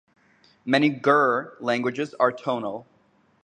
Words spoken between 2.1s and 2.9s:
are tonal.